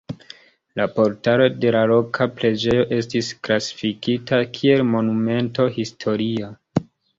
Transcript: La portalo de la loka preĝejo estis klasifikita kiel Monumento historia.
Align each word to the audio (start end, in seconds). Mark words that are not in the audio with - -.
La 0.79 0.85
portalo 0.93 1.45
de 1.65 1.73
la 1.75 1.83
loka 1.91 2.27
preĝejo 2.39 2.87
estis 2.97 3.31
klasifikita 3.49 4.41
kiel 4.57 4.85
Monumento 4.97 5.71
historia. 5.79 6.53